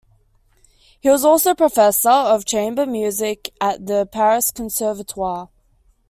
[0.99, 5.49] He was also professor of Chamber Music at the Paris Conservatoire.